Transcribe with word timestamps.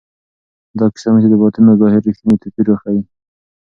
دا 0.79 0.85
کیسه 0.93 1.07
موږ 1.11 1.21
ته 1.23 1.27
د 1.31 1.35
باطن 1.41 1.65
او 1.69 1.79
ظاهر 1.81 2.01
رښتینی 2.07 2.37
توپیر 2.41 2.65
راښیي. 2.69 3.01